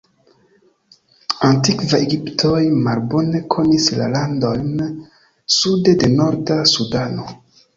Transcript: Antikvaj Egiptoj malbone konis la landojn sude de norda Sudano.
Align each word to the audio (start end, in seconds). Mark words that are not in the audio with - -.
Antikvaj 1.49 1.99
Egiptoj 2.05 2.61
malbone 2.87 3.43
konis 3.57 3.91
la 4.01 4.09
landojn 4.17 4.73
sude 5.59 5.97
de 6.05 6.11
norda 6.19 6.59
Sudano. 6.75 7.29